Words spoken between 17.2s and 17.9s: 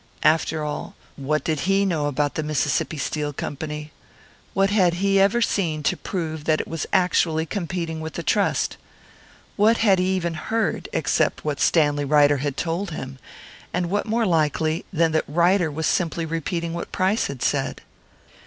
had said?